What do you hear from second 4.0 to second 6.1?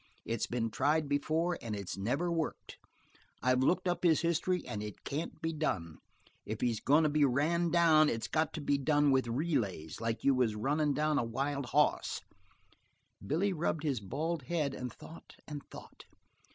his history and it can't be done.